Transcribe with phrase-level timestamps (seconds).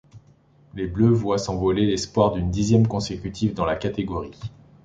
[0.73, 4.31] Les Bleues voient s'envoler l'espoir d'une dixième consécutive dans la catégorie.